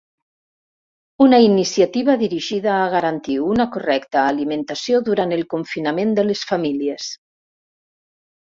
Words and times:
Una 1.25 1.39
iniciativa 1.47 2.15
dirigida 2.21 2.71
a 2.79 2.87
garantir 2.93 3.35
una 3.49 3.67
correcta 3.75 4.23
alimentació 4.33 5.03
durant 5.11 5.37
el 5.39 5.47
confinament 5.55 6.17
de 6.21 6.29
les 6.31 6.45
famílies. 6.55 7.13